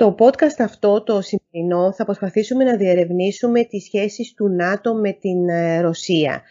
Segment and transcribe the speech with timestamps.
[0.00, 5.48] Στο podcast αυτό, το σημερινό, θα προσπαθήσουμε να διερευνήσουμε τις σχέσεις του ΝΑΤΟ με την
[5.48, 6.42] ε, Ρωσία.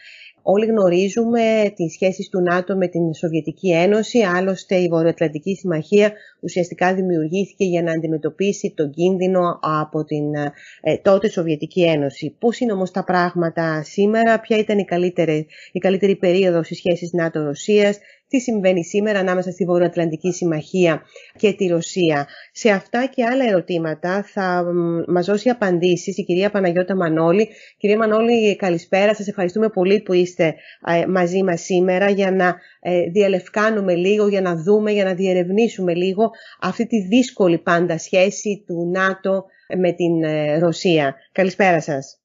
[0.42, 6.94] Όλοι γνωρίζουμε τις σχέσεις του ΝΑΤΟ με την Σοβιετική Ένωση, άλλωστε η Βορειοατλαντική Συμμαχία ουσιαστικά
[6.94, 10.34] δημιουργήθηκε για να αντιμετωπίσει τον κίνδυνο από την
[10.80, 12.36] ε, τότε Σοβιετική Ένωση.
[12.38, 17.12] Πώς είναι όμως τα πράγματα σήμερα, ποια ήταν η καλύτερη, η καλύτερη περίοδος στις σχέσεις
[17.12, 17.98] ΝΑΤΟ-Ρωσίας,
[18.28, 21.02] τι συμβαίνει σήμερα ανάμεσα στη Βορειοατλαντική Συμμαχία
[21.36, 22.26] και τη Ρωσία.
[22.52, 24.64] Σε αυτά και άλλα ερωτήματα θα
[25.08, 27.48] μας δώσει απαντήσεις η κυρία Παναγιώτα Μανώλη.
[27.76, 29.14] Κυρία Μανώλη, καλησπέρα.
[29.14, 30.54] Σας ευχαριστούμε πολύ που είστε
[30.86, 35.94] ε, μαζί μας σήμερα για να ε, διαλευκάνουμε λίγο, για να δούμε, για να διερευνήσουμε
[35.94, 39.44] λίγο αυτή τη δύσκολη πάντα σχέση του ΝΑΤΟ
[39.78, 41.14] με την ε, Ρωσία.
[41.32, 42.20] Καλησπέρα σας.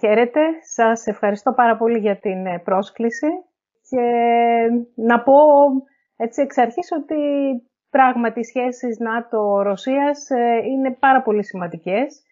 [0.00, 0.40] Χαίρετε.
[0.74, 3.26] Σας ευχαριστώ πάρα πολύ για την πρόσκληση
[3.92, 4.06] και
[4.94, 5.34] να πω
[6.16, 7.16] έτσι εξ αρχής ότι
[7.90, 12.22] πράγματι οι σχέσεις ΝΑΤΟ-Ρωσίας ε, είναι πάρα πολύ σημαντικές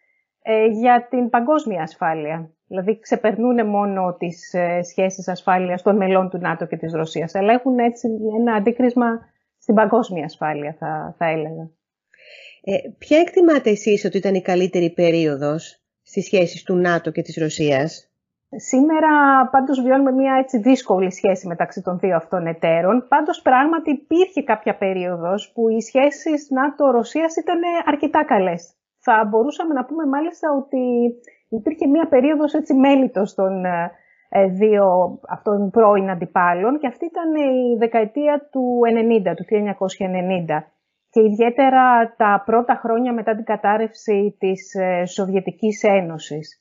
[0.42, 2.50] ε, για την παγκόσμια ασφάλεια.
[2.66, 7.52] Δηλαδή ξεπερνούν μόνο τις ε, σχέσεις ασφάλειας των μελών του ΝΑΤΟ και της Ρωσίας, αλλά
[7.52, 8.08] έχουν έτσι
[8.38, 9.08] ένα αντίκρισμα
[9.58, 11.70] στην παγκόσμια ασφάλεια θα, θα έλεγα.
[12.62, 17.36] Ε, ποια εκτιμάτε εσείς ότι ήταν η καλύτερη περίοδος στις σχέσεις του ΝΑΤΟ και της
[17.36, 18.09] Ρωσίας;
[18.56, 19.08] Σήμερα
[19.50, 23.06] πάντως βιώνουμε μια έτσι δύσκολη σχέση μεταξύ των δύο αυτών εταίρων.
[23.08, 28.74] Πάντως πράγματι υπήρχε κάποια περίοδος που οι σχέσεις ΝΑΤΟ-Ρωσίας ήταν αρκετά καλές.
[29.00, 31.14] Θα μπορούσαμε να πούμε μάλιστα ότι
[31.48, 37.76] υπήρχε μια περίοδος έτσι μέλητος των ε, δύο αυτών πρώην αντιπάλων και αυτή ήταν η
[37.78, 38.80] δεκαετία του
[39.30, 40.62] 90, του 1990
[41.10, 46.60] και ιδιαίτερα τα πρώτα χρόνια μετά την κατάρρευση της ε, Σοβιετικής Ένωσης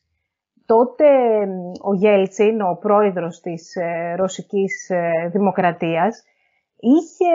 [0.74, 1.08] τότε
[1.82, 6.24] ο Γέλτσιν, ο πρόεδρος της ε, Ρωσικής ε, Δημοκρατίας,
[6.80, 7.34] είχε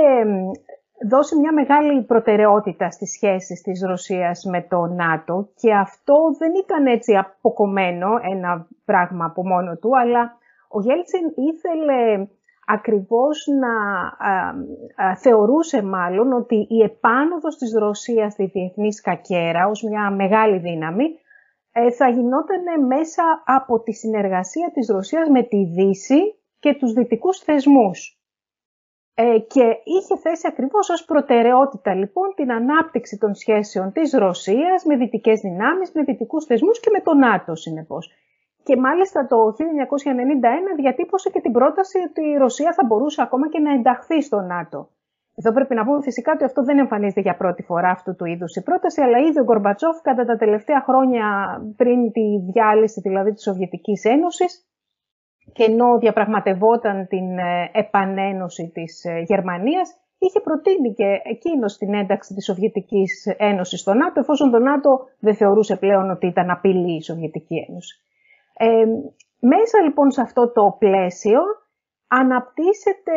[1.09, 6.87] δώσει μια μεγάλη προτεραιότητα στις σχέσεις της Ρωσίας με το ΝΑΤΟ και αυτό δεν ήταν
[6.87, 10.23] έτσι αποκομμένο ένα πράγμα από μόνο του, αλλά
[10.69, 12.27] ο Γέλτσιν ήθελε
[12.67, 13.75] ακριβώς να
[15.15, 21.24] θεωρούσε μάλλον ότι η επάνωδος της Ρωσίας στη διεθνής σκακέρα ως μια μεγάλη δύναμη ε,
[21.97, 28.19] θα γινόταν μέσα από τη συνεργασία της Ρωσίας με τη Δύση και τους δυτικούς θεσμούς.
[29.15, 34.97] Ε, και είχε θέσει ακριβώς ως προτεραιότητα λοιπόν την ανάπτυξη των σχέσεων της Ρωσίας με
[34.97, 38.13] δυτικές δυνάμεις, με δυτικούς θεσμούς και με τον ΝΑΤΟ συνεπώς.
[38.63, 43.59] Και μάλιστα το 1991 διατύπωσε και την πρόταση ότι η Ρωσία θα μπορούσε ακόμα και
[43.59, 44.89] να ενταχθεί στο ΝΑΤΟ.
[45.37, 48.57] Εδώ πρέπει να πούμε φυσικά ότι αυτό δεν εμφανίζεται για πρώτη φορά αυτού του είδους
[48.57, 51.27] η πρόταση, αλλά ήδη ο Γκορμπατσόφ κατά τα τελευταία χρόνια
[51.77, 54.67] πριν τη διάλυση δηλαδή της Σοβιετικής Ένωσης
[55.53, 62.35] και ενώ διαπραγματευόταν την ε, επανένωση της ε, Γερμανίας, είχε προτείνει και εκείνος την ένταξη
[62.35, 67.03] της Σοβιετικής Ένωσης στο ΝΑΤΟ, εφόσον το ΝΑΤΟ δεν θεωρούσε πλέον ότι ήταν απειλή η
[67.03, 67.95] Σοβιετική Ένωση.
[68.57, 68.85] Ε,
[69.39, 71.41] μέσα λοιπόν σε αυτό το πλαίσιο,
[72.21, 73.17] αναπτύσσεται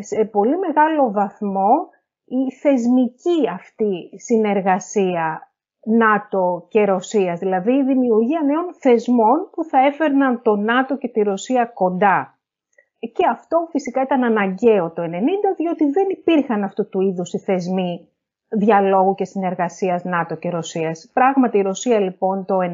[0.00, 1.88] σε πολύ μεγάλο βαθμό
[2.24, 5.48] η θεσμική αυτή συνεργασία
[5.84, 11.22] ΝΑΤΟ και Ρωσίας, δηλαδή η δημιουργία νέων θεσμών που θα έφερναν το ΝΑΤΟ και τη
[11.22, 12.38] Ρωσία κοντά.
[12.98, 15.06] Και αυτό φυσικά ήταν αναγκαίο το 1990,
[15.56, 18.08] διότι δεν υπήρχαν αυτού του είδους οι θεσμοί
[18.48, 21.10] διαλόγου και συνεργασίας ΝΑΤΟ και Ρωσίας.
[21.12, 22.64] Πράγματι η Ρωσία λοιπόν το 1991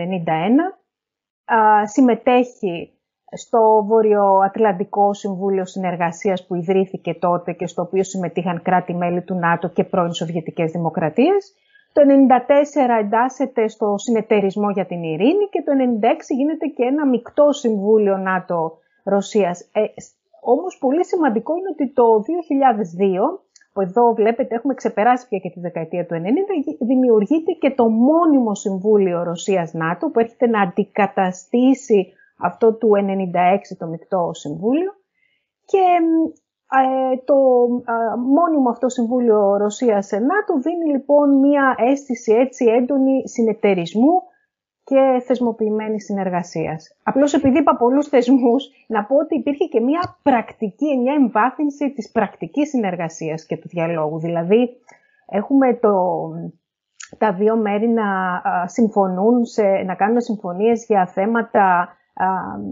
[1.84, 2.99] συμμετέχει
[3.32, 9.84] στο Βορειοατλαντικό Συμβούλιο Συνεργασίας που ιδρύθηκε τότε και στο οποίο συμμετείχαν κράτη-μέλη του ΝΑΤΟ και
[9.84, 11.54] πρώην Σοβιετικές Δημοκρατίες.
[11.92, 17.52] Το 1994 εντάσσεται στο Συνεταιρισμό για την Ειρήνη και το 1996 γίνεται και ένα μεικτό
[17.52, 19.60] Συμβούλιο ΝΑΤΟ-Ρωσίας.
[19.72, 19.84] Ε,
[20.40, 23.40] όμως πολύ σημαντικό είναι ότι το 2002,
[23.72, 26.18] που εδώ βλέπετε έχουμε ξεπεράσει πια και τη δεκαετία του 90,
[26.86, 32.12] δημιουργείται και το μόνιμο Συμβούλιο Ρωσίας-ΝΑΤΟ που έρχεται να αντικαταστήσει
[32.42, 34.92] αυτό του 96 το Μικτό Συμβούλιο
[35.64, 35.84] και
[36.72, 37.34] ε, το
[37.86, 44.22] ε, μόνιμο αυτό Συμβούλιο Ρωσίας-ΝΑΤΟ δίνει λοιπόν μια αίσθηση έτσι έντονη συνεταιρισμού
[44.84, 46.96] και θεσμοποιημένη συνεργασίας.
[47.02, 52.10] Απλώς επειδή είπα πολλούς θεσμούς, να πω ότι υπήρχε και μια πρακτική, μια εμβάθυνση της
[52.10, 54.18] πρακτικής συνεργασίας και του διαλόγου.
[54.18, 54.68] Δηλαδή,
[55.26, 55.94] έχουμε το,
[57.18, 58.04] τα δύο μέρη να
[58.66, 61.88] συμφωνούν, σε, να κάνουν συμφωνίες για θέματα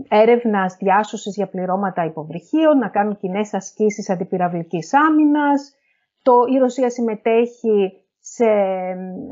[0.09, 5.75] έρευνας διάσωσης για πληρώματα υποβρυχίων, να κάνουν κοινές ασκήσεις αντιπυραυλικής άμυνας.
[6.23, 8.51] Το, η Ρωσία συμμετέχει σε,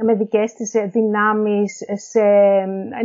[0.05, 2.23] με δικές της δυνάμεις, σε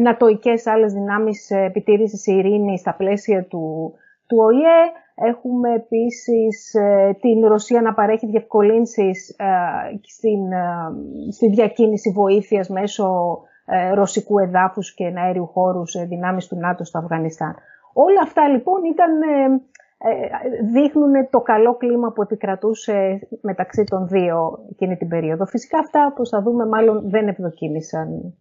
[0.01, 3.94] νατοικές άλλες δυνάμεις επιτήρησης ειρήνης στα πλαίσια του,
[4.27, 4.92] του ΟΗΕ.
[5.15, 9.45] Έχουμε επίσης ε, την Ρωσία να παρέχει διευκολύνσεις ε,
[10.01, 13.39] στην, ε, στη διακίνηση βοήθειας μέσω
[13.94, 17.56] ρωσικού εδάφους και αέριου χώρους σε δυνάμεις του ΝΑΤΟ στο Αφγανιστάν.
[17.94, 19.12] Όλα αυτά λοιπόν ήταν,
[20.73, 25.45] δείχνουν το καλό κλίμα που επικρατούσε μεταξύ των δύο εκείνη την περίοδο.
[25.45, 28.35] Φυσικά αυτά, όπως θα δούμε, μάλλον δεν ευδοκίμησαν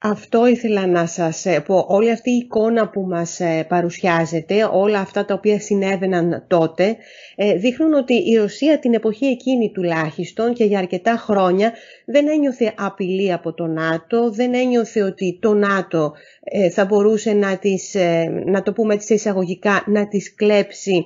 [0.00, 1.84] αυτό ήθελα να σας ε, πω.
[1.88, 6.96] Όλη αυτή η εικόνα που μας ε, παρουσιάζεται, όλα αυτά τα οποία συνέβαιναν τότε,
[7.36, 11.72] ε, δείχνουν ότι η Ρωσία την εποχή εκείνη τουλάχιστον και για αρκετά χρόνια
[12.10, 16.12] δεν ένιωθε απειλή από το ΝΑΤΟ, δεν ένιωθε ότι το ΝΑΤΟ
[16.72, 17.96] θα μπορούσε να, τις,
[18.44, 21.04] να το πούμε έτσι εισαγωγικά, να τις κλέψει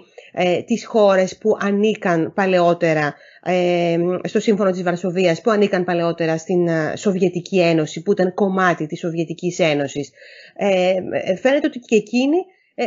[0.67, 3.15] τις χώρες που ανήκαν παλαιότερα
[3.45, 8.87] ε, στο Σύμφωνο της Βαρσοβίας που ανήκαν παλαιότερα στην ε, Σοβιετική Ένωση, που ήταν κομμάτι
[8.87, 10.11] της Σοβιετικής Ένωσης.
[10.57, 10.95] Ε,
[11.35, 12.37] φαίνεται ότι και εκείνη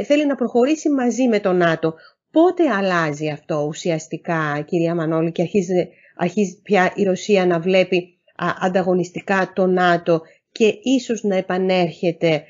[0.06, 1.94] θέλει να προχωρήσει μαζί με το ΝΑΤΟ.
[2.32, 8.20] Πότε αλλάζει αυτό ουσιαστικά, κυρία Μανώλη, και αρχίζει, αρχίζει πια η Ρωσία να βλέπει
[8.62, 10.22] ανταγωνιστικά το ΝΑΤΟ
[10.52, 12.44] και ίσως να επανέρχεται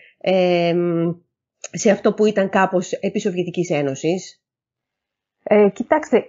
[1.72, 4.44] σε αυτό που ήταν κάπως επί Σοβιετικής Ένωσης.
[5.44, 6.24] Ε, κοιτάξτε,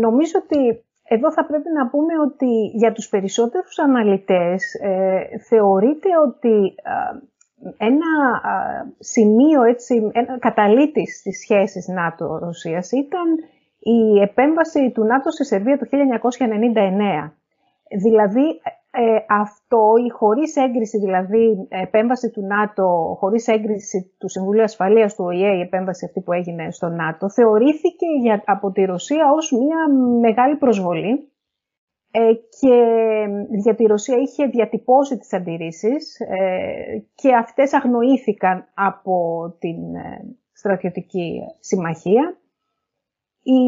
[0.00, 6.74] νομίζω ότι εδώ θα πρέπει να πούμε ότι για τους περισσότερους αναλυτές ε, θεωρείται ότι
[7.76, 8.40] ένα
[8.98, 13.26] σημείο, έτσι, ένα καταλήτης στις σχέσεις ΝΑΤΟ-Ρωσίας ήταν
[13.82, 17.30] η επέμβαση του ΝΑΤΟ στη Σερβία το 1999.
[18.02, 25.14] Δηλαδή ε, αυτό, η χωρίς έγκριση, δηλαδή επέμβαση του ΝΑΤΟ, χωρίς έγκριση του Συμβουλίου Ασφαλείας
[25.14, 29.52] του ΟΗΕ, η επέμβαση αυτή που έγινε στο ΝΑΤΟ, θεωρήθηκε για, από τη Ρωσία ως
[29.52, 29.88] μια
[30.20, 31.32] μεγάλη προσβολή
[32.10, 32.76] ε, και
[33.50, 39.16] γιατί η Ρωσία είχε διατυπώσει τις αντιρρήσεις ε, και αυτές αγνοήθηκαν από
[39.58, 42.36] την ε, στρατιωτική συμμαχία
[43.42, 43.62] η,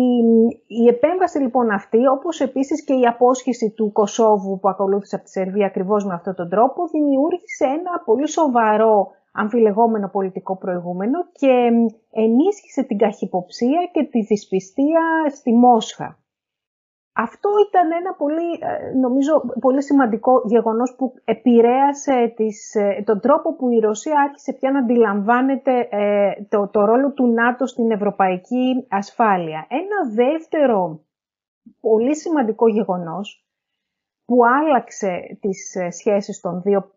[0.66, 5.30] η επέμβαση λοιπόν αυτή, όπως επίσης και η απόσχεση του Κωσόβου που ακολούθησε από τη
[5.30, 11.70] Σερβία ακριβώς με αυτόν τον τρόπο, δημιούργησε ένα πολύ σοβαρό αμφιλεγόμενο πολιτικό προηγούμενο και
[12.10, 15.02] ενίσχυσε την καχυποψία και τη δυσπιστία
[15.34, 16.18] στη Μόσχα.
[17.16, 23.56] Αυτό ήταν ένα πολύ, ε, νομίζω, πολύ σημαντικό γεγονός που επηρέασε τις, ε, τον τρόπο
[23.56, 28.86] που η Ρωσία άρχισε πια να αντιλαμβάνεται ε, το, το ρόλο του ΝΑΤΟ στην ευρωπαϊκή
[28.88, 29.66] ασφάλεια.
[29.68, 31.00] Ένα δεύτερο
[31.80, 33.46] πολύ σημαντικό γεγονός
[34.24, 36.92] που άλλαξε τις σχέσεις των δύο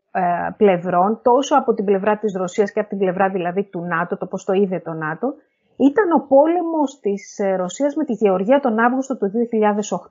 [0.58, 4.26] πλευρών, τόσο από την πλευρά της Ρωσίας και από την πλευρά δηλαδή του ΝΑΤΟ, το
[4.26, 5.34] πώς το είδε το ΝΑΤΟ,
[5.78, 9.30] ήταν ο πόλεμος της ε, Ρωσίας με τη Γεωργία τον Αύγουστο του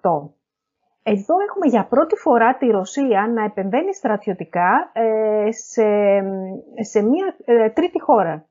[0.02, 0.30] 2008.
[1.02, 5.88] Εδώ έχουμε για πρώτη φορά τη Ρωσία να επεμβαίνει στρατιωτικά ε, σε,
[6.90, 8.46] σε μια ε, τρίτη χώρα.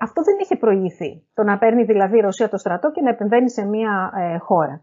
[0.00, 3.50] αυτό δεν είχε προηγηθεί, το να παίρνει δηλαδή η Ρωσία το στρατό και να επεμβαίνει
[3.50, 4.82] σε μια χώρα.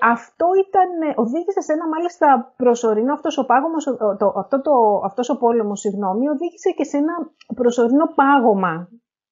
[0.00, 3.84] αυτό ήταν, οδήγησε σε ένα μάλιστα προσωρινό, αυτός ο, πάγωμος,
[4.18, 4.72] το, αυτό το,
[5.04, 7.14] αυτός ο πόλεμος, συγγνώμη, οδήγησε και σε ένα
[7.54, 8.88] προσωρινό πάγωμα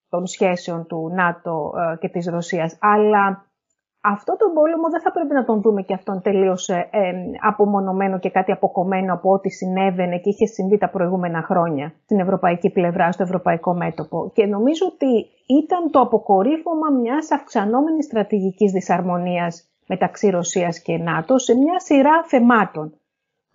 [0.08, 2.78] των σχέσεων του ΝΑΤΟ ε, και της Ρωσίας.
[2.81, 3.49] Αλλά
[4.00, 8.19] αυτό τον πόλεμο δεν θα πρέπει να τον δούμε και αυτόν τελείως ε, ε, απομονωμένο
[8.19, 13.12] και κάτι αποκομμένο από ό,τι συνέβαινε και είχε συμβεί τα προηγούμενα χρόνια στην ευρωπαϊκή πλευρά,
[13.12, 14.31] στο ευρωπαϊκό μέτωπο.
[14.34, 21.55] Και νομίζω ότι ήταν το αποκορύφωμα μιας αυξανόμενης στρατηγικής δυσαρμονίας μεταξύ Ρωσίας και ΝΑΤΟ σε
[21.55, 22.93] μια σειρά θεμάτων.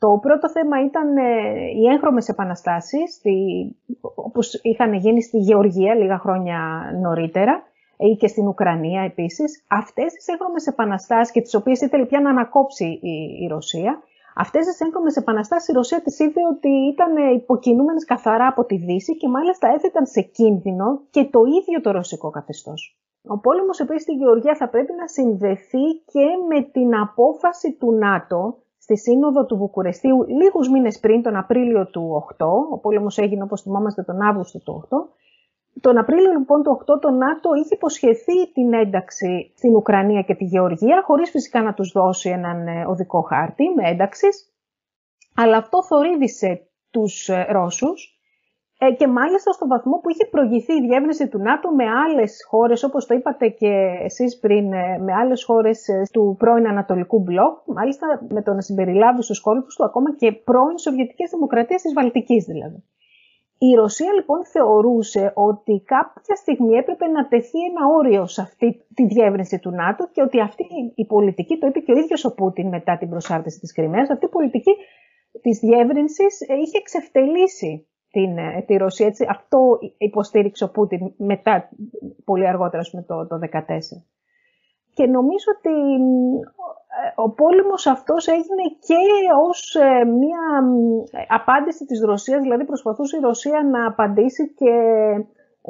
[0.04, 1.24] Το πρώτο θέμα ήταν ε,
[1.78, 3.22] οι έγχρωμες επαναστάσεις,
[4.16, 6.60] όπως είχαν γίνει στη Γεωργία λίγα χρόνια
[7.02, 7.64] νωρίτερα
[7.98, 9.66] ή και στην Ουκρανία επίσης.
[9.70, 13.00] Αυτές τις έγχρωμες επαναστάσεις και τις οποίες ήθελε πια να ανακόψει
[13.42, 14.02] η, Ρωσία,
[14.36, 19.18] αυτές τις έγχρωμες επαναστάσεις η Ρωσία τις είδε ότι ήταν υποκινούμενες καθαρά από τη Δύση
[19.18, 22.98] και μάλιστα έθεταν σε κίνδυνο και το ίδιο το ρωσικό καθεστώς.
[23.28, 28.63] Ο πόλεμος επίσης στη Γεωργία θα πρέπει να συνδεθεί και με την απόφαση του ΝΑΤΟ
[28.84, 33.62] στη Σύνοδο του Βουκουρεστίου λίγους μήνες πριν, τον Απρίλιο του 8, ο πόλεμος έγινε όπως
[33.62, 34.98] θυμόμαστε τον Αύγουστο του 8,
[35.82, 40.44] τον Απρίλιο λοιπόν του 8 το ΝΑΤΟ είχε υποσχεθεί την ένταξη στην Ουκρανία και τη
[40.44, 44.54] Γεωργία, χωρίς φυσικά να τους δώσει έναν ε, οδικό χάρτη με ένταξης,
[45.36, 48.13] αλλά αυτό θορύβησε τους ε, Ρώσους
[48.78, 52.84] ε, και μάλιστα στο βαθμό που είχε προηγηθεί η διεύρυνση του ΝΑΤΟ με άλλες χώρες,
[52.84, 53.72] όπως το είπατε και
[54.04, 58.62] εσείς πριν, ε, με άλλες χώρες ε, του πρώην Ανατολικού Μπλοκ, μάλιστα με το να
[58.62, 62.84] συμπεριλάβει στους κόλπους του ακόμα και πρώην Σοβιετικές Δημοκρατίες της Βαλτικής δηλαδή.
[63.58, 69.06] Η Ρωσία λοιπόν θεωρούσε ότι κάποια στιγμή έπρεπε να τεθεί ένα όριο σε αυτή τη
[69.06, 70.66] διεύρυνση του ΝΑΤΟ και ότι αυτή
[70.96, 74.26] η πολιτική, το είπε και ο ίδιος ο Πούτιν μετά την προσάρτηση της Κρυμαίας, αυτή
[74.26, 74.74] η πολιτική
[75.42, 79.08] της διεύρυνσης είχε εξευτελίσει την, ε, τη Ρωσία.
[79.08, 79.60] Έτσι, αυτό
[79.98, 81.70] υποστήριξε ο Πούτιν μετά,
[82.26, 83.42] πολύ αργότερα, με το, το 2014.
[84.94, 85.76] Και νομίζω ότι
[87.00, 89.02] ε, ο πόλεμος αυτός έγινε και
[89.48, 90.44] ως ε, μια
[91.28, 94.74] απάντηση της Ρωσίας, δηλαδή προσπαθούσε η Ρωσία να απαντήσει και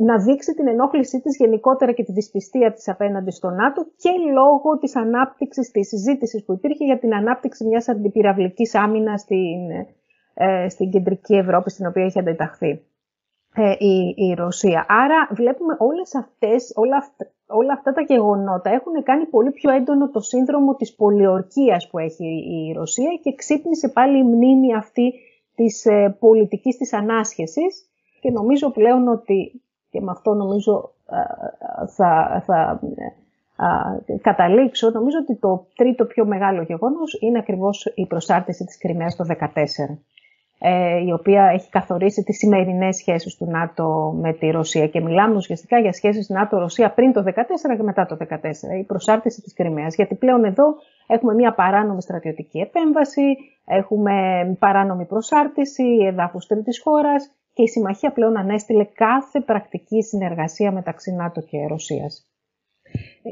[0.08, 4.78] να δείξει την ενόχλησή της γενικότερα και τη δυσπιστία της απέναντι στο ΝΑΤΟ και λόγω
[4.80, 9.60] της ανάπτυξης, της συζήτησης που υπήρχε για την ανάπτυξη μιας αντιπυραυλικής άμυνας στην,
[10.34, 12.82] ε, στην κεντρική Ευρώπη, στην οποία έχει αντιταχθεί
[13.56, 14.86] ε, η, η Ρωσία.
[14.90, 20.10] Άρα βλέπουμε όλες αυτές, όλα, αυτά, όλα αυτά τα γεγονότα έχουν κάνει πολύ πιο έντονο
[20.10, 25.14] το σύνδρομο της πολιορκίας που έχει η Ρωσία και ξύπνησε πάλι η μνήμη αυτή
[25.56, 27.86] της ε, πολιτικής της ανάσχεσης
[28.22, 30.94] και νομίζω πλέον ότι και με αυτό νομίζω
[31.88, 32.80] θα, θα
[34.22, 39.26] καταλήξω, νομίζω ότι το τρίτο πιο μεγάλο γεγονός είναι ακριβώς η προσάρτηση της Κρυμαίας το
[39.30, 39.98] 2014 ε,
[41.06, 45.80] η οποία έχει καθορίσει τις σημερινές σχέσεις του ΝΑΤΟ με τη Ρωσία και μιλάμε ουσιαστικά
[45.80, 50.16] για σχέσεις ΝΑΤΟ-Ρωσία πριν το 2014 και μετά το 2014, η προσάρτηση της Κρυμαίας, γιατί
[50.16, 50.64] πλέον εδώ
[51.08, 53.22] έχουμε μια παράνομη στρατιωτική επέμβαση,
[53.66, 54.16] έχουμε
[54.60, 61.42] παράνομη προσάρτηση εδάφους τρίτης χώρας και η Συμμαχία πλέον ανέστηλε κάθε πρακτική συνεργασία μεταξύ ΝΑΤΟ
[61.42, 62.33] και Ρωσίας.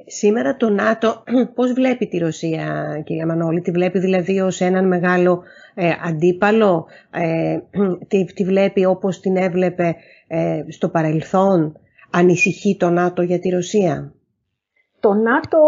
[0.05, 1.23] Σήμερα το ΝΑΤΟ
[1.55, 7.59] πώς βλέπει τη Ρωσία, κυρία Μανώλη, τη βλέπει δηλαδή ως έναν μεγάλο ε, αντίπαλο, ε,
[8.07, 9.95] τη, τη, βλέπει όπως την έβλεπε
[10.27, 11.77] ε, στο παρελθόν,
[12.11, 14.13] ανησυχεί το ΝΑΤΟ για τη Ρωσία;
[14.99, 15.59] Το ΝΑΤΟ,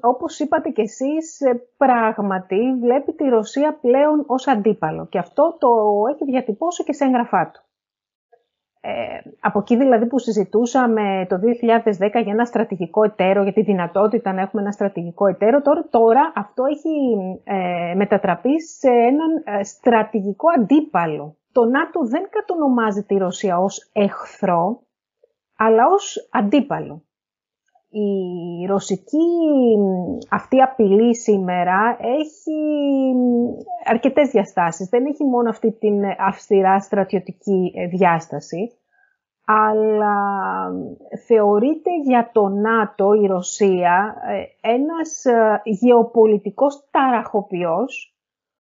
[0.00, 5.68] όπως είπατε κι εσείς, ε, πράγματι βλέπει τη Ρωσία πλέον ως αντίπαλο και αυτό το
[6.14, 7.62] έχει διατυπώσει και σε έγγραφά του.
[8.82, 8.90] Ε,
[9.40, 11.40] από εκεί δηλαδή που συζητούσαμε το 2010
[11.98, 16.64] για ένα στρατηγικό εταίρο, για τη δυνατότητα να έχουμε ένα στρατηγικό εταίρο, τώρα, τώρα αυτό
[16.64, 21.36] έχει ε, μετατραπεί σε έναν ε, στρατηγικό αντίπαλο.
[21.52, 24.82] Το ΝΑΤΟ δεν κατονομάζει τη Ρωσία ως εχθρό,
[25.56, 27.04] αλλά ως αντίπαλο.
[27.92, 29.28] Η ρωσική
[30.30, 32.60] αυτή απειλή σήμερα έχει
[33.84, 34.88] αρκετές διαστάσεις.
[34.88, 38.70] Δεν έχει μόνο αυτή την αυστηρά στρατιωτική ε, διάσταση,
[39.44, 40.16] αλλά
[41.26, 48.16] θεωρείται για το ΝΑΤΟ η Ρωσία ε, ένας ε, γεωπολιτικός ταραχοποιός,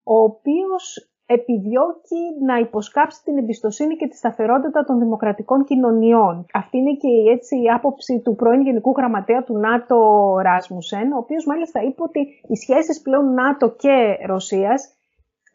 [0.03, 6.47] ο οποίος επιδιώκει να υποσκάψει την εμπιστοσύνη και τη σταθερότητα των δημοκρατικών κοινωνιών.
[6.53, 9.99] Αυτή είναι και έτσι, η άποψη του πρώην Γενικού Γραμματέα του ΝΑΤΟ
[10.43, 14.97] Ράσμουσεν, ο οποίος μάλιστα είπε ότι οι σχέσεις πλέον ΝΑΤΟ και Ρωσίας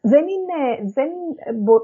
[0.00, 1.10] δεν, είναι, δεν,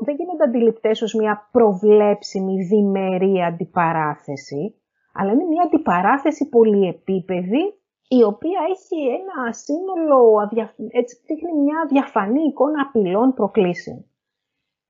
[0.00, 4.74] δεν γίνονται αντιληπτές ως μια προβλέψιμη διμερή αντιπαράθεση,
[5.14, 7.62] αλλά είναι μια αντιπαράθεση πολυεπίπεδη
[8.08, 10.48] η οποία έχει ένα σύνολο,
[10.90, 14.04] έτσι δείχνει μια διαφανή εικόνα απειλών προκλήσεων.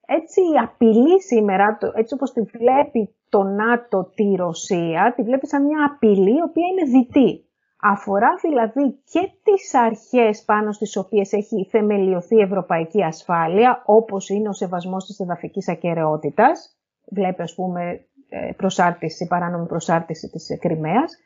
[0.07, 5.65] Έτσι η απειλή σήμερα, έτσι όπως τη βλέπει το ΝΑΤΟ τη Ρωσία, τη βλέπει σαν
[5.65, 7.49] μια απειλή η οποία είναι δυτή.
[7.81, 14.49] Αφορά δηλαδή και τις αρχές πάνω στις οποίες έχει θεμελιωθεί η ευρωπαϊκή ασφάλεια, όπως είναι
[14.49, 16.79] ο σεβασμός της εδαφικής ακαιρεότητας,
[17.11, 21.17] βλέπει ας πούμε ε, προσάρτηση, παράνομη προσάρτηση της Κρυμαίας,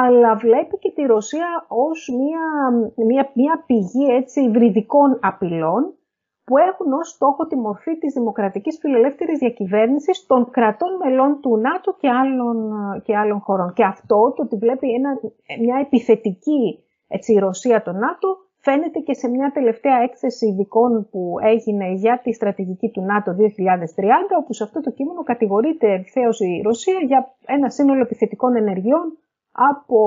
[0.00, 2.44] αλλά βλέπει και τη Ρωσία ως μια,
[3.06, 5.94] μια, μια πηγή έτσι υβριδικών απειλών
[6.44, 11.96] που έχουν ως στόχο τη μορφή της δημοκρατικής φιλελεύθερης διακυβέρνησης των κρατών μελών του ΝΑΤΟ
[12.00, 12.56] και άλλων,
[13.04, 13.72] και άλλων χωρών.
[13.72, 15.10] Και αυτό το ότι βλέπει ένα,
[15.60, 21.92] μια επιθετική έτσι, Ρωσία το ΝΑΤΟ φαίνεται και σε μια τελευταία έκθεση ειδικών που έγινε
[21.92, 23.38] για τη στρατηγική του ΝΑΤΟ 2030,
[24.40, 29.16] όπου σε αυτό το κείμενο κατηγορείται ευθέως η Ρωσία για ένα σύνολο επιθετικών ενεργειών
[29.52, 29.98] από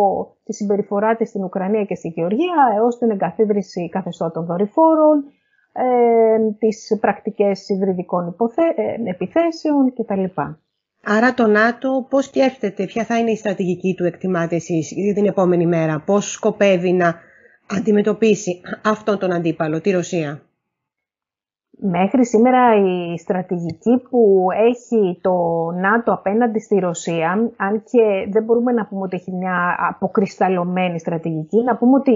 [0.43, 5.23] τη συμπεριφορά της στην Ουκρανία και στη Γεωργία έως την εγκαθίδρυση καθεστώτων δορυφόρων,
[5.73, 10.41] ε, τις πρακτικές υβριδικών υποθέ, ε, επιθέσεων κτλ.
[11.07, 15.25] Άρα το ΝΑΤΟ πώς σκέφτεται, ποια θα είναι η στρατηγική του εκτιμάτε εσείς για την
[15.25, 17.15] επόμενη μέρα, πώς σκοπεύει να
[17.77, 20.41] αντιμετωπίσει αυτόν τον αντίπαλο, τη Ρωσία;
[21.77, 25.34] Μέχρι σήμερα η στρατηγική που έχει το
[25.72, 31.63] ΝΑΤΟ απέναντι στη Ρωσία, αν και δεν μπορούμε να πούμε ότι έχει μια αποκρισταλωμένη στρατηγική,
[31.63, 32.12] να πούμε ότι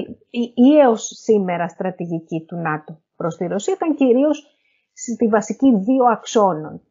[0.54, 4.48] η έως σήμερα στρατηγική του ΝΑΤΟ προς τη Ρωσία ήταν κυρίως
[4.94, 6.82] στη βασική δύο αξώνων.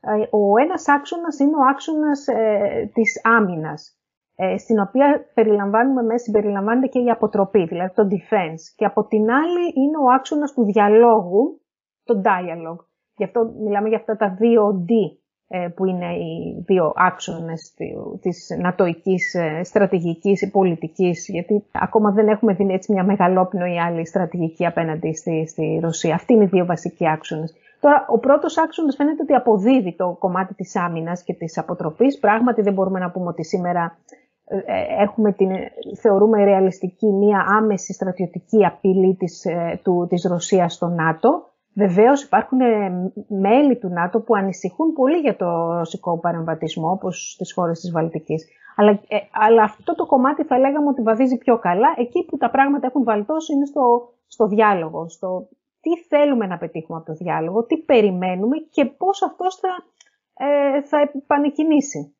[0.00, 3.98] Ε, ο ένας άξονας είναι ο άξονας ε, της άμυνας,
[4.36, 8.62] ε, στην οποία περιλαμβάνουμε μέσα, συμπεριλαμβάνεται και η αποτροπή, δηλαδή το defense.
[8.76, 11.57] Και από την άλλη είναι ο άξονας του διαλόγου,
[12.08, 12.84] το dialogue.
[13.16, 14.92] Γι' αυτό μιλάμε για αυτά τα δύο D
[15.48, 17.74] ε, που είναι οι δύο άξονες
[18.20, 24.06] της νατοικής ε, στρατηγικής ή πολιτικής, γιατί ακόμα δεν έχουμε δει έτσι μια μεγαλόπνοη άλλη
[24.06, 26.14] στρατηγική απέναντι στη, στη Ρωσία.
[26.14, 27.54] Αυτοί είναι οι δύο βασικοί άξονες.
[27.80, 32.18] Τώρα, ο πρώτος άξονας φαίνεται ότι αποδίδει το κομμάτι της άμυνας και της αποτροπής.
[32.18, 33.98] Πράγματι δεν μπορούμε να πούμε ότι σήμερα
[34.98, 35.50] έχουμε την,
[36.00, 39.46] θεωρούμε ρεαλιστική μια άμεση στρατιωτική απειλή της,
[39.82, 41.46] του, της Ρωσίας στο ΝΑΤΟ.
[41.82, 47.52] Βεβαίως υπάρχουν ε, μέλη του ΝΑΤΟ που ανησυχούν πολύ για το ρωσικό παρεμβατισμό, όπως στις
[47.52, 48.46] χώρες της Βαλτικής.
[48.76, 51.88] Αλλά, ε, αλλά αυτό το κομμάτι θα λέγαμε ότι βαδίζει πιο καλά.
[51.96, 55.48] Εκεί που τα πράγματα έχουν βαλτώσει είναι στο, στο διάλογο, στο
[55.80, 59.68] τι θέλουμε να πετύχουμε από το διάλογο, τι περιμένουμε και πώς αυτός θα,
[60.46, 62.14] ε, θα επανεκκινήσει.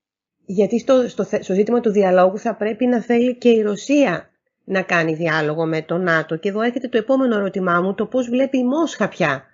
[0.47, 4.29] Γιατί στο, στο, στο ζήτημα του διαλόγου θα πρέπει να θέλει και η Ρωσία
[4.65, 6.37] να κάνει διάλογο με το ΝΑΤΟ.
[6.37, 9.48] Και εδώ έρχεται το επόμενο ερώτημά μου, το πώς βλέπει η Μόσχα πια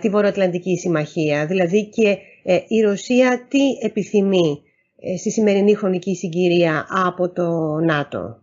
[0.00, 1.46] τη Βορειοατλαντική Συμμαχία.
[1.46, 4.62] Δηλαδή και ε, η Ρωσία τι επιθυμεί
[5.00, 7.48] ε, στη σημερινή χρονική συγκυρία από το
[7.80, 8.42] ΝΑΤΟ;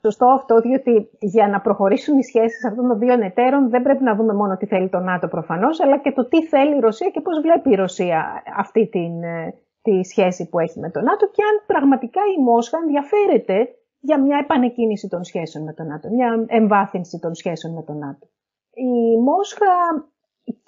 [0.00, 4.14] Σωστό αυτό, διότι για να προχωρήσουν οι σχέσεις αυτών των δύο εταίρων δεν πρέπει να
[4.14, 7.20] δούμε μόνο τι θέλει το ΝΑΤΟ προφανώς, αλλά και το τι θέλει η Ρωσία και
[7.20, 11.42] πώς βλέπει η Ρωσία αυτή την, ε, τη σχέση που έχει με το ΝΑΤΟ και
[11.42, 13.68] αν πραγματικά η Μόσχα ενδιαφέρεται
[14.00, 18.26] για μια επανεκκίνηση των σχέσεων με τον ΝΑΤΟ, μια εμβάθυνση των σχέσεων με τον ΝΑΤΟ.
[18.74, 19.72] Η Μόσχα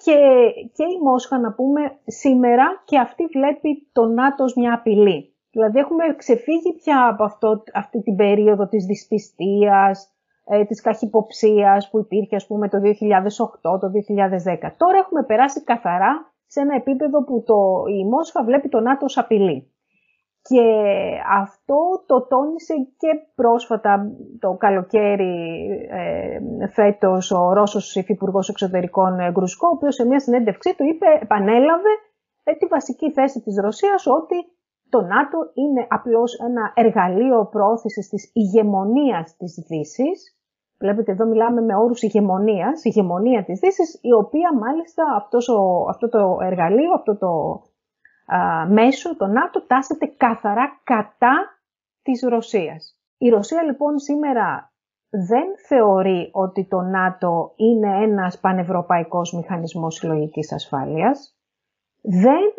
[0.03, 0.19] και,
[0.73, 5.35] και η Μόσχα να πούμε σήμερα και αυτή βλέπει το ΝΑΤΟ ως μια απειλή.
[5.51, 10.13] Δηλαδή έχουμε ξεφύγει πια από αυτό, αυτή την περίοδο της δυσπιστίας,
[10.45, 14.75] ε, της καχυποψίας που υπήρχε ας πούμε το 2008, το 2010.
[14.77, 19.17] Τώρα έχουμε περάσει καθαρά σε ένα επίπεδο που το, η Μόσχα βλέπει το ΝΑΤΟ ως
[19.17, 19.71] απειλή.
[20.41, 20.65] Και
[21.41, 29.67] αυτό το τόνισε και πρόσφατα το καλοκαίρι ε, φέτος ο Ρώσος Υφυπουργός Εξωτερικών ε, Γκρουσκό,
[29.67, 31.93] ο οποίος σε μια συνέντευξή του είπε, επανέλαβε
[32.43, 34.35] ε, τη βασική θέση της Ρωσίας ότι
[34.89, 40.35] το ΝΑΤΟ είναι απλώς ένα εργαλείο προώθησης της ηγεμονίας της Δύσης.
[40.79, 46.09] Βλέπετε εδώ μιλάμε με όρους ηγεμονίας, ηγεμονία της Δύσης, η οποία μάλιστα αυτός ο, αυτό
[46.09, 47.61] το εργαλείο, αυτό το
[48.67, 51.61] μέσω το ΝΑΤΟ τάσεται καθαρά κατά
[52.01, 52.99] της Ρωσίας.
[53.17, 54.71] Η Ρωσία λοιπόν σήμερα
[55.09, 61.35] δεν θεωρεί ότι το ΝΑΤΟ είναι ένας πανευρωπαϊκός μηχανισμός συλλογικής ασφάλειας.
[62.01, 62.53] Δεν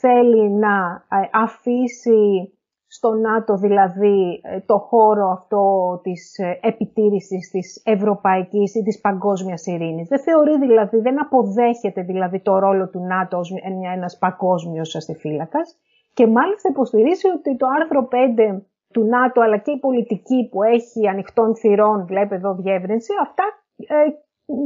[0.00, 2.52] θέλει να ε, αφήσει
[2.88, 5.62] στο ΝΑΤΟ δηλαδή ε, το χώρο αυτό
[6.02, 10.08] της ε, επιτήρησης της ευρωπαϊκής ή της παγκόσμιας ειρήνης.
[10.08, 13.52] Δεν θεωρεί δηλαδή, δεν αποδέχεται δηλαδή το ρόλο του ΝΑΤΟ ως
[13.94, 15.76] ένας παγκόσμιος αστιφύλακας
[16.14, 18.60] και μάλιστα υποστηρίζει ότι το άρθρο 5
[18.92, 23.44] του ΝΑΤΟ αλλά και η πολιτική που έχει ανοιχτών θυρών, βλέπετε εδώ διεύρυνση, αυτά
[23.76, 23.94] ε,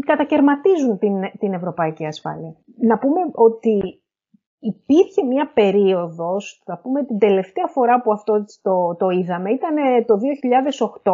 [0.07, 2.55] κατακαιρματίζουν την, την ευρωπαϊκή ασφάλεια.
[2.81, 4.02] Να πούμε ότι
[4.62, 9.75] υπήρχε μια περίοδος, θα πούμε την τελευταία φορά που αυτό το, το είδαμε, ήταν
[10.07, 10.14] το
[11.03, 11.12] 2008,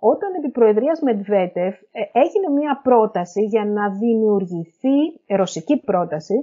[0.00, 6.34] όταν επί Προεδρίας Μετβέτεφ ε, έγινε μια πρόταση για να δημιουργηθεί, ρωσική πρόταση,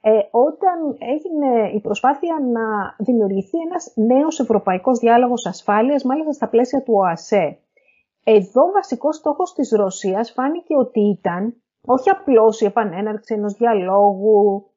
[0.00, 6.82] ε, όταν έγινε η προσπάθεια να δημιουργηθεί ένας νέος ευρωπαϊκός διάλογος ασφάλειας, μάλιστα στα πλαίσια
[6.82, 7.58] του ΟΑΣΕ.
[8.24, 14.71] Εδώ βασικός στόχος της Ρωσίας φάνηκε ότι ήταν όχι απλώς η επανέναρξη ενός διαλόγου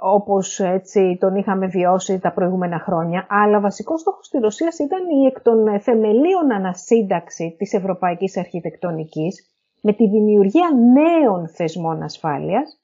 [0.00, 5.26] όπως έτσι τον είχαμε βιώσει τα προηγούμενα χρόνια, αλλά βασικός στόχος της Ρωσίας ήταν η
[5.26, 12.80] εκ των θεμελίων ανασύνταξη της ευρωπαϊκής αρχιτεκτονικής με τη δημιουργία νέων θεσμών ασφάλειας,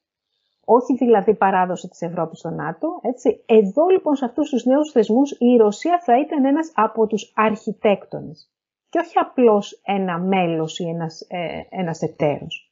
[0.65, 2.99] όχι δηλαδή παράδοση της Ευρώπης στο ΝΑΤΟ.
[3.01, 3.43] Έτσι.
[3.45, 8.51] Εδώ λοιπόν σε αυτούς τους νέους θεσμούς η Ρωσία θα ήταν ένας από τους αρχιτέκτονες
[8.89, 12.68] και όχι απλώς ένα μέλος ή ένας, ε, ένας εταίρος.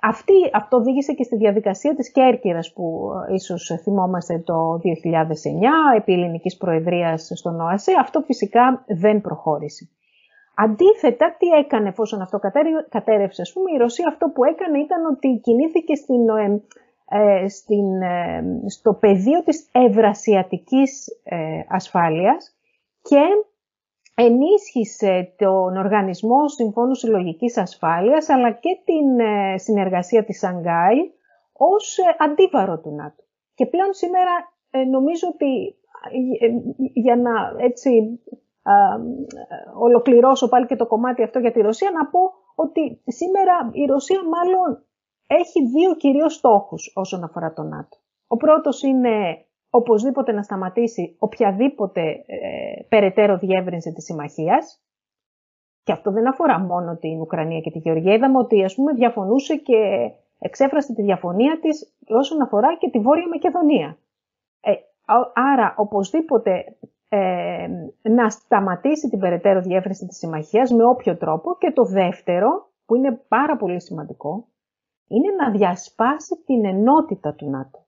[0.00, 4.80] Αυτή, αυτό οδήγησε και στη διαδικασία της Κέρκυρας που ε, ίσως θυμόμαστε το 2009
[5.96, 7.92] επί ελληνικής προεδρίας στον ΟΑΣΕ.
[8.00, 9.88] Αυτό φυσικά δεν προχώρησε.
[10.56, 12.38] Αντίθετα, τι έκανε εφόσον αυτό
[12.88, 16.62] κατέρευσε, ας πούμε, η Ρωσία αυτό που έκανε ήταν ότι κινήθηκε στην, ε,
[17.08, 21.08] ε στην, ε, στο πεδίο της ευρασιατικής
[21.68, 22.56] ασφάλειας
[23.02, 23.22] και
[24.14, 30.98] ενίσχυσε τον Οργανισμό Συμφώνου Συλλογικής Ασφάλειας αλλά και την ε, συνεργασία της Σανγκάη
[31.52, 33.22] ως ε, αντίβαρο του ΝΑΤΟ.
[33.54, 34.30] Και πλέον σήμερα
[34.70, 35.76] ε, νομίζω ότι
[36.92, 38.20] για να έτσι
[39.78, 42.20] ολοκληρώσω πάλι και το κομμάτι αυτό για τη Ρωσία, να πω
[42.54, 44.84] ότι σήμερα η Ρωσία μάλλον
[45.26, 47.96] έχει δύο κυρίως στόχους όσον αφορά το ΝΑΤΟ.
[48.26, 49.46] Ο πρώτος είναι
[49.78, 54.82] οπωσδήποτε να σταματήσει οποιαδήποτε ε, περαιτέρω διεύρυνση της συμμαχίας.
[55.82, 58.14] Και αυτό δεν αφορά μόνο την Ουκρανία και τη Γεωργία.
[58.14, 63.28] Είδαμε ότι ας πούμε διαφωνούσε και εξέφρασε τη διαφωνία της όσον αφορά και τη Βόρεια
[63.28, 63.98] Μακεδονία.
[64.60, 64.72] Ε,
[65.52, 66.76] άρα, οπωσδήποτε
[67.08, 67.68] ε,
[68.02, 73.20] να σταματήσει την περαιτέρω διεύρυνση της συμμαχίας με όποιο τρόπο και το δεύτερο, που είναι
[73.28, 74.46] πάρα πολύ σημαντικό,
[75.08, 77.83] είναι να διασπάσει την ενότητα του ΝΑΤΟ.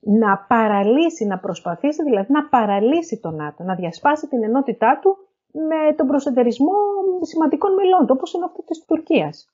[0.00, 5.16] Να παραλύσει, να προσπαθήσει δηλαδή να παραλύσει το ΝΑΤΟ, να διασπάσει την ενότητά του
[5.52, 6.72] με τον προσεντερισμό
[7.20, 9.48] σημαντικών μελών, όπως είναι αυτό της Τουρκίας.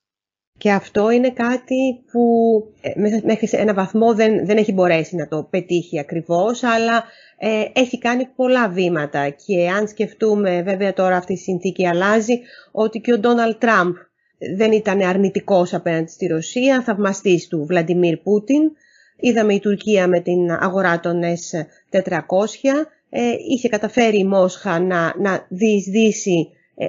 [0.58, 2.22] Και αυτό είναι κάτι που
[2.80, 7.04] ε, μέχρι σε ένα βαθμό δεν, δεν έχει μπορέσει να το πετύχει ακριβώς, αλλά
[7.38, 9.28] ε, έχει κάνει πολλά βήματα.
[9.28, 12.40] Και αν σκεφτούμε, βέβαια τώρα αυτή η συνθήκη αλλάζει,
[12.72, 13.94] ότι και ο Ντόναλτ Τραμπ
[14.56, 18.62] δεν ήταν αρνητικός απέναντι στη Ρωσία, θαυμαστής του Βλαντιμίρ Πούτιν.
[19.16, 22.18] Είδαμε η Τουρκία με την αγορά των S400.
[23.10, 26.86] Ε, είχε καταφέρει η Μόσχα να, να διεισδύσει ε,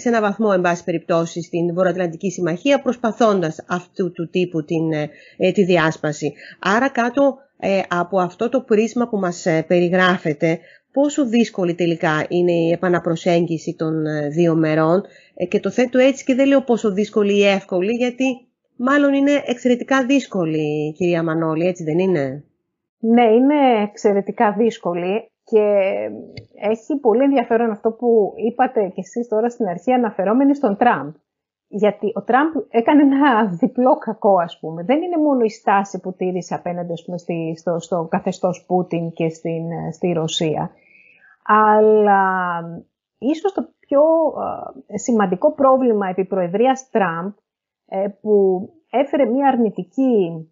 [0.00, 4.92] σε ένα βαθμό, εν πάση περιπτώσει, στην Βορειοατλαντική Συμμαχία, προσπαθώντας αυτού του τύπου την,
[5.36, 6.32] ε, τη διάσπαση.
[6.58, 10.58] Άρα κάτω ε, από αυτό το πρίσμα που μας περιγράφεται,
[10.92, 15.02] πόσο δύσκολη τελικά είναι η επαναπροσέγγιση των δύο μερών
[15.48, 18.24] και το θέτω έτσι και δεν λέω πόσο δύσκολη ή εύκολη, γιατί
[18.76, 22.44] μάλλον είναι εξαιρετικά δύσκολη, κυρία Μανώλη, έτσι δεν είναι;
[22.98, 25.28] Ναι, είναι εξαιρετικά δύσκολη.
[25.46, 25.90] Και
[26.54, 31.12] έχει πολύ ενδιαφέρον αυτό που είπατε κι εσείς τώρα στην αρχή αναφερόμενοι στον Τραμπ.
[31.68, 34.82] Γιατί ο Τραμπ έκανε ένα διπλό κακό, ας πούμε.
[34.82, 37.16] Δεν είναι μόνο η στάση που τήρησε απέναντι ας πούμε,
[37.56, 40.70] στο, στο καθεστώς Πούτιν και στην, στη Ρωσία.
[41.44, 42.22] Αλλά
[43.18, 44.02] ίσως το πιο
[44.94, 47.43] σημαντικό πρόβλημα επί προεδρίας Τραμπ, ε,
[48.20, 50.48] που έφερε μια αρνητική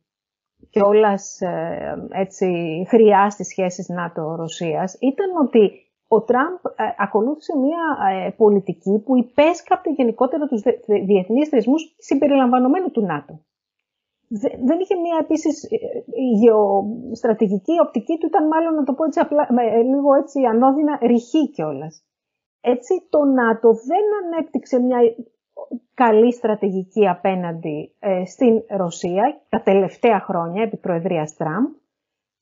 [0.71, 2.47] και όλας ε, έτσι
[2.89, 5.71] χρειά στις σχέσεις ΝΑΤΟ-Ρωσίας ήταν ότι
[6.09, 10.63] ο Τραμπ ε, ακολούθησε μια ε, πολιτική που υπέσκαπτε γενικότερα τους
[11.07, 13.41] διεθνείς θεσμούς συμπεριλαμβανομένου του ΝΑΤΟ.
[14.69, 15.69] Δεν είχε μια επίσης
[16.41, 19.49] γεωστρατηγική οπτική του, ήταν μάλλον να το πω έτσι απλά,
[19.93, 22.05] λίγο έτσι ανώδυνα ρηχή κιόλας.
[22.61, 24.99] Έτσι το ΝΑΤΟ δεν ανέπτυξε μια
[25.95, 31.67] καλή στρατηγική απέναντι ε, στην Ρωσία τα τελευταία χρόνια επί Προεδρίας Τραμπ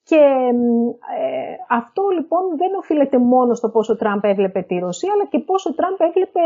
[0.03, 0.23] και
[1.19, 5.75] ε, αυτό λοιπόν δεν οφείλεται μόνο στο πόσο Τραμπ έβλεπε τη Ρωσία αλλά και πόσο
[5.75, 6.41] Τραμπ έβλεπε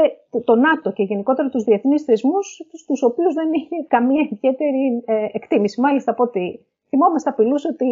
[0.45, 2.47] το ΝΑΤΟ και γενικότερα τους διεθνείς θεσμούς
[2.87, 5.81] τους οποίους δεν είχε καμία ιδιαίτερη ε, εκτίμηση.
[5.81, 7.87] Μάλιστα από ότι θυμόμαστε απειλούς ότι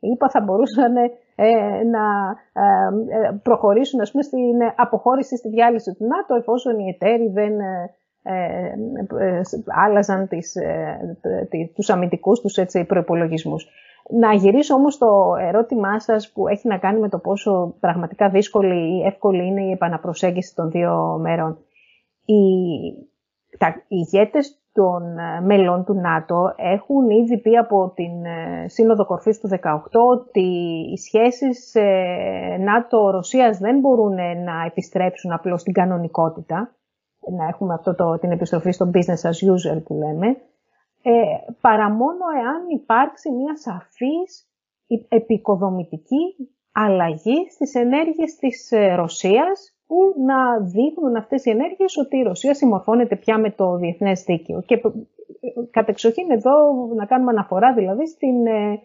[0.00, 0.92] οι ΗΠΑ θα μπορούσαν
[1.94, 2.04] να
[3.42, 7.90] προχωρήσουν ας πούμε, στην αποχώρηση στη διάλυση του ΝΑΤΟ εφόσον οι εταίροι δεν ε, ε,
[9.66, 11.18] άλλαζαν τις, ε,
[11.74, 13.68] τους αμυντικούς τους έτσι, προϋπολογισμούς.
[14.10, 18.98] Να γυρίσω όμως στο ερώτημά σας που έχει να κάνει με το πόσο πραγματικά δύσκολη
[18.98, 21.58] ή εύκολη είναι η επαναπροσέγγιση των δύο μέρων.
[22.24, 22.42] Οι,
[23.58, 25.02] τα, οι ηγέτες των
[25.44, 28.12] μελών του ΝΑΤΟ έχουν ήδη πει από την
[28.66, 29.58] Σύνοδο Κορφής του 18
[30.10, 30.48] ότι
[30.92, 31.76] οι σχέσεις
[32.58, 36.77] ΝΑΤΟ-Ρωσίας δεν μπορούν να επιστρέψουν απλώς στην κανονικότητα
[37.30, 40.26] να έχουμε αυτό το, την επιστροφή στο business as usual που λέμε,
[41.02, 41.12] ε,
[41.60, 44.48] παρά μόνο εάν υπάρξει μια σαφής
[45.08, 52.22] επικοδομητική αλλαγή στις ενέργειες της ε, Ρωσίας που να δείχνουν αυτές οι ενέργειες ότι η
[52.22, 54.62] Ρωσία συμμορφώνεται πια με το διεθνές δίκαιο.
[54.62, 54.80] Και ε,
[55.70, 56.52] κατεξοχήν εδώ
[56.94, 58.80] να κάνουμε αναφορά δηλαδή στην ε,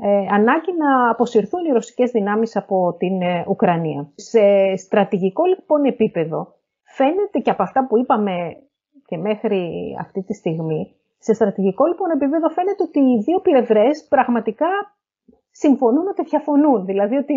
[0.00, 4.12] ε, ανάγκη να αποσυρθούν οι ρωσικές δυνάμεις από την Ουκρανία.
[4.14, 6.57] Σε στρατηγικό λοιπόν επίπεδο
[6.98, 8.34] φαίνεται και από αυτά που είπαμε
[9.08, 9.60] και μέχρι
[10.00, 10.82] αυτή τη στιγμή,
[11.18, 14.70] σε στρατηγικό λοιπόν επίπεδο φαίνεται ότι οι δύο πλευρές πραγματικά
[15.50, 16.84] συμφωνούν ότι διαφωνούν.
[16.84, 17.34] Δηλαδή ότι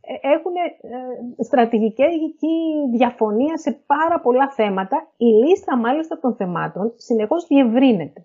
[0.00, 2.56] ε, έχουν ε, στρατηγική
[2.96, 4.96] διαφωνία σε πάρα πολλά θέματα.
[5.16, 8.24] Η λίστα μάλιστα των θεμάτων συνεχώς διευρύνεται.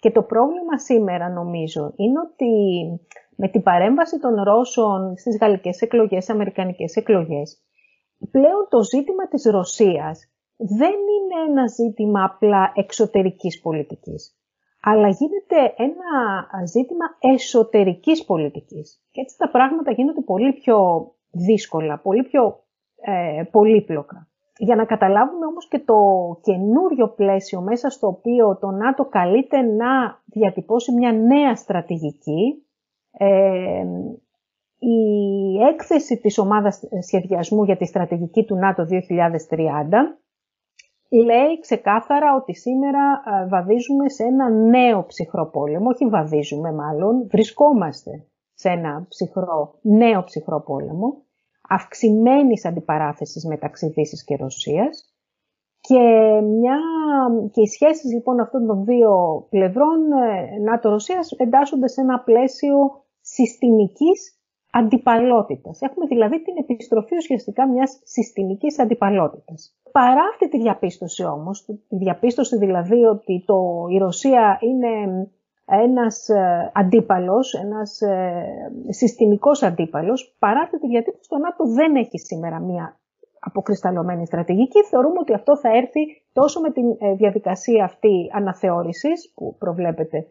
[0.00, 2.52] Και το πρόβλημα σήμερα νομίζω είναι ότι
[3.36, 7.62] με την παρέμβαση των Ρώσων στις γαλλικές εκλογές, αμερικανικές εκλογές,
[8.30, 14.36] πλέον το ζήτημα της Ρωσίας δεν είναι ένα ζήτημα απλά εξωτερικής πολιτικής,
[14.82, 19.02] αλλά γίνεται ένα ζήτημα εσωτερικής πολιτικής.
[19.10, 20.76] Και έτσι τα πράγματα γίνονται πολύ πιο
[21.30, 22.64] δύσκολα, πολύ πιο
[23.00, 24.28] ε, πολύπλοκα.
[24.56, 25.96] Για να καταλάβουμε όμως και το
[26.42, 32.66] καινούριο πλαίσιο μέσα στο οποίο το ΝΑΤΟ καλείται να διατυπώσει μια νέα στρατηγική,
[33.12, 33.84] ε,
[34.80, 38.96] η έκθεση της ομάδας σχεδιασμού για τη στρατηγική του ΝΑΤΟ 2030
[41.10, 48.26] λέει ξεκάθαρα ότι σήμερα ε, βαδίζουμε σε ένα νέο ψυχρό πόλεμο, όχι βαδίζουμε μάλλον, βρισκόμαστε
[48.54, 51.22] σε ένα ψυχρό, νέο ψυχρό πόλεμο,
[51.68, 55.14] αυξημένης αντιπαράθεσης μεταξύ Δύσης και Ρωσίας
[55.80, 55.98] Και,
[56.44, 56.78] μια,
[57.50, 64.39] και οι σχέσεις λοιπόν αυτών των δύο πλευρών, ε, ΝΑΤΟ-Ρωσίας, εντάσσονται σε ένα πλαίσιο συστημικής
[64.70, 65.80] αντιπαλότητας.
[65.80, 69.74] Έχουμε δηλαδή την επιστροφή ουσιαστικά μιας συστημικής αντιπαλότητας.
[69.92, 75.26] Παρά αυτή τη διαπίστωση όμως, τη διαπίστωση δηλαδή ότι το, η Ρωσία είναι
[75.64, 78.44] ένας ε, αντίπαλος, ένας ε,
[78.88, 83.00] συστημικός αντίπαλος, παρά αυτή τη διατύπωση το ΝΑΤΟ δεν έχει σήμερα μια
[83.40, 84.82] αποκρισταλωμένη στρατηγική.
[84.84, 86.00] Θεωρούμε ότι αυτό θα έρθει
[86.32, 90.26] τόσο με τη ε, διαδικασία αυτή αναθεώρησης που προβλέπεται,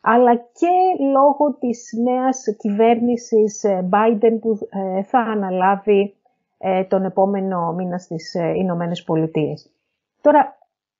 [0.00, 4.58] αλλά και λόγω της νέας κυβέρνησης Biden που
[5.04, 6.14] θα αναλάβει
[6.88, 9.70] τον επόμενο μήνα στις Ηνωμένες Πολιτείες.
[10.20, 10.58] Τώρα,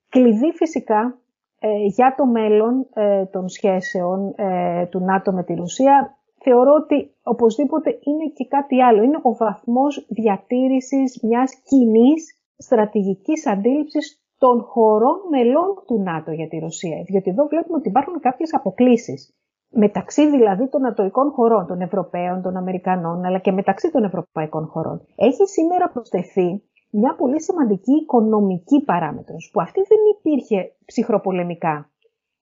[0.08, 1.18] κλειδί φυσικά
[1.60, 7.14] ε, για το μέλλον ε, των σχέσεων ε, του ΝΑΤΟ με τη Ρωσία θεωρώ ότι
[7.22, 9.02] οπωσδήποτε είναι και κάτι άλλο.
[9.02, 16.58] Είναι ο βαθμός διατήρησης μιας κοινής στρατηγικής αντίληψης των χωρών μελών του ΝΑΤΟ για τη
[16.58, 17.02] Ρωσία.
[17.06, 19.32] Διότι εδώ βλέπουμε ότι υπάρχουν κάποιες αποκλήσεις.
[19.70, 25.06] Μεταξύ δηλαδή των ατοικών χωρών, των Ευρωπαίων, των Αμερικανών, αλλά και μεταξύ των ευρωπαϊκών χωρών.
[25.16, 31.90] Έχει σήμερα προσθεθεί μια πολύ σημαντική οικονομική παράμετρος, που αυτή δεν υπήρχε ψυχροπολεμικά.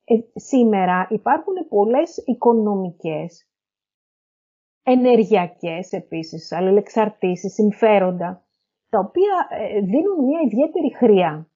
[0.05, 3.49] Ε, σήμερα υπάρχουν πολλές οικονομικές,
[4.83, 8.45] ενεργειακές επίσης, αλληλεξαρτήσεις, συμφέροντα,
[8.89, 11.49] τα οποία ε, δίνουν μια ιδιαίτερη χρειά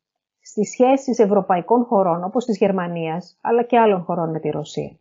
[0.43, 4.99] στις σχέσεις ευρωπαϊκών χωρών, όπως της Γερμανίας, αλλά και άλλων χωρών με τη Ρωσία.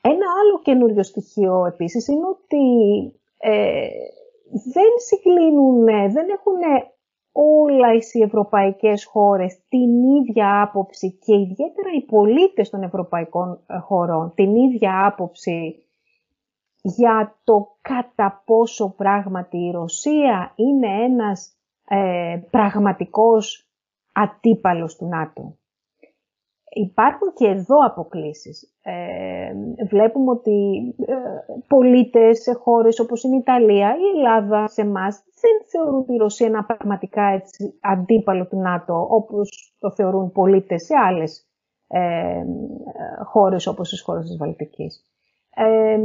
[0.00, 2.64] Ένα άλλο καινούριο στοιχείο επίσης είναι ότι
[3.38, 3.88] ε,
[4.72, 6.86] δεν συγκλίνουν, δεν έχουν
[7.32, 14.32] όλα οι ευρωπαϊκές χώρες την ίδια άποψη και ιδιαίτερα οι πολίτες των ευρωπαϊκών ε, χωρών
[14.34, 15.86] την ίδια άποψη
[16.82, 21.56] για το κατά πόσο πράγματι η Ρωσία είναι ένας
[21.88, 23.65] ε, πραγματικός
[24.16, 25.56] αντίπαλος του ΝΑΤΟ.
[26.70, 28.74] Υπάρχουν και εδώ αποκλήσεις.
[28.82, 29.52] Ε,
[29.88, 31.14] βλέπουμε ότι ε,
[31.68, 36.16] πολίτες σε χώρες όπως είναι η Ιταλία ή η Ελλάδα σε εμάς δεν θεωρούν τη
[36.16, 41.48] Ρωσία ένα πραγματικά έτσι, αντίπαλο του ΝΑΤΟ όπως το θεωρούν πολίτες σε άλλες
[41.86, 42.44] ε,
[43.24, 45.04] χώρες όπως τις χώρες της Βαλτικής.
[45.58, 45.98] Ε,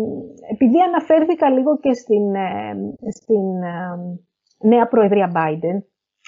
[0.52, 2.76] επειδή αναφέρθηκα λίγο και στην, ε,
[3.10, 4.20] στην ε,
[4.60, 5.78] νέα Προεδρία Biden,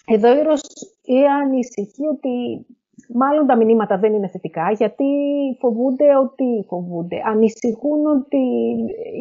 [0.05, 2.65] εδώ η Ρωσία ανησυχεί ότι
[3.13, 5.05] Μάλλον τα μηνύματα δεν είναι θετικά, γιατί
[5.59, 7.21] φοβούνται ότι φοβούνται.
[7.25, 8.37] Ανησυχούν ότι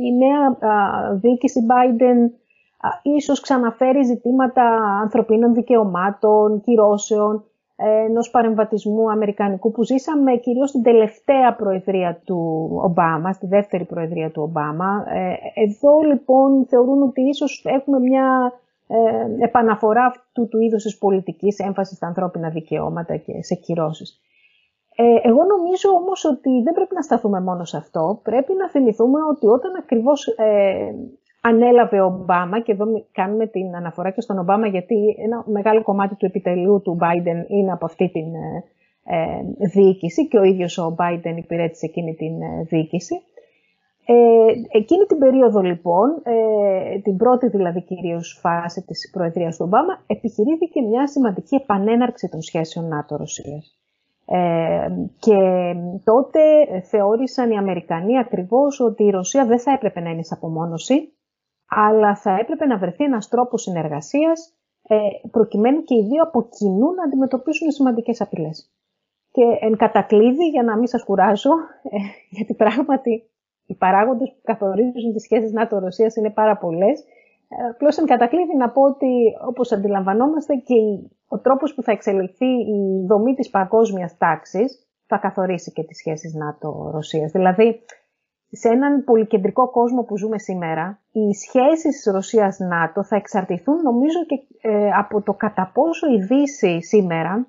[0.03, 0.59] η νέα
[1.13, 2.31] διοίκηση Biden
[3.03, 4.63] ίσως ξαναφέρει ζητήματα
[5.03, 7.45] ανθρωπίνων δικαιωμάτων, κυρώσεων,
[8.07, 14.43] ενός παρεμβατισμού αμερικανικού που ζήσαμε κυρίως στην τελευταία προεδρία του Ομπάμα, στη δεύτερη προεδρία του
[14.43, 15.05] Ομπάμα.
[15.09, 18.53] Ε, εδώ λοιπόν θεωρούν ότι ίσως έχουμε μια
[18.93, 24.21] ε, επαναφορά αυτού του είδους της πολιτικής έμφασης στα ανθρώπινα δικαιώματα και σε κυρώσεις.
[24.97, 28.21] Ε, εγώ νομίζω όμως ότι δεν πρέπει να σταθούμε μόνο σε αυτό.
[28.23, 30.95] Πρέπει να θυμηθούμε ότι όταν ακριβώς ε,
[31.41, 36.15] ανέλαβε ο Ομπάμα, και εδώ κάνουμε την αναφορά και στον Ομπάμα γιατί ένα μεγάλο κομμάτι
[36.15, 38.65] του επιτελείου του Biden είναι από αυτή την ε,
[39.05, 43.15] ε διοίκηση και ο ίδιος ο Biden υπηρέτησε εκείνη την ε, διοίκηση.
[44.07, 44.15] Ε,
[44.69, 50.81] εκείνη την περίοδο λοιπόν, ε, την πρώτη δηλαδή κυρίως φάση της Προεδρίας του Ομπάμα, επιχειρήθηκε
[50.81, 53.77] μια σημαντική επανέναρξη των σχέσεων ΝΑΤΟ-Ρωσίας.
[54.27, 54.89] Ε,
[55.19, 55.39] και
[56.05, 56.41] τότε
[56.85, 61.13] θεώρησαν οι Αμερικανοί ακριβώς ότι η Ρωσία δεν θα έπρεπε να είναι σε απομόνωση,
[61.69, 64.55] αλλά θα έπρεπε να βρεθεί ένας τρόπος συνεργασίας
[64.89, 64.97] ε,
[65.31, 68.71] προκειμένου και οι δύο από κοινού να αντιμετωπίσουν σημαντικές απειλές.
[69.31, 71.51] Και εν κατακλείδη, για να μην σας κουράζω,
[71.83, 71.99] ε,
[72.37, 73.31] γιατί πράγματι
[73.67, 77.01] οι παράγοντες που καθορίζουν τις σχέσεις ΝΑΤΟ-Ρωσίας είναι πάρα πολλές.
[77.49, 80.75] Ε, Απλώς εν κατακλείδη να πω ότι όπως αντιλαμβανόμαστε και
[81.29, 86.35] ο τρόπος που θα εξελιχθεί η δομή της παγκόσμιας τάξης θα καθορίσει και τις σχέσεις
[86.35, 87.31] ΝΑΤΟ-Ρωσίας.
[87.31, 87.81] Δηλαδή,
[88.51, 94.91] σε έναν πολυκεντρικό κόσμο που ζούμε σήμερα, οι σχέσεις Ρωσίας-ΝΑΤΟ θα εξαρτηθούν νομίζω και ε,
[94.91, 97.47] από το κατά πόσο η Δύση σήμερα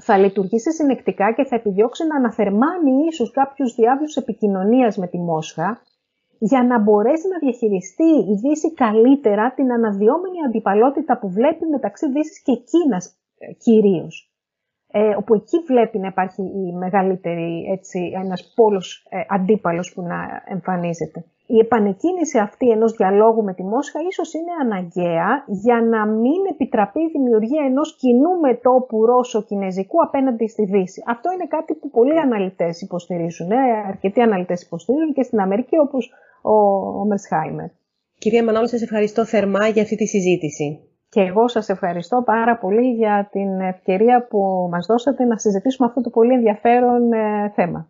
[0.00, 5.82] θα λειτουργήσει συνεκτικά και θα επιδιώξει να αναθερμάνει ίσως κάποιους διάβλους επικοινωνίας με τη Μόσχα
[6.38, 12.42] για να μπορέσει να διαχειριστεί η Δύση καλύτερα την αναδυόμενη αντιπαλότητα που βλέπει μεταξύ Δύσης
[12.42, 14.32] και Κίνας ε, κυρίως.
[14.90, 20.42] Ε, όπου εκεί βλέπει να υπάρχει η μεγαλύτερη, έτσι, ένας πόλος ε, αντίπαλος που να
[20.44, 26.40] εμφανίζεται η επανεκκίνηση αυτή ενός διαλόγου με τη Μόσχα ίσως είναι αναγκαία για να μην
[26.50, 31.02] επιτραπεί η δημιουργία ενός κοινού μετόπου Ρώσο-Κινέζικου απέναντι στη Δύση.
[31.06, 33.56] Αυτό είναι κάτι που πολλοί αναλυτές υποστηρίζουν, ε,
[33.86, 36.54] αρκετοί αναλυτές υποστηρίζουν και στην Αμερική όπως ο,
[37.00, 37.68] ο Μερσχάιμερ.
[38.18, 40.80] Κυρία Μανώλη, σας ευχαριστώ θερμά για αυτή τη συζήτηση.
[41.08, 46.00] Και εγώ σας ευχαριστώ πάρα πολύ για την ευκαιρία που μας δώσατε να συζητήσουμε αυτό
[46.00, 47.88] το πολύ ενδιαφέρον ε, θέμα.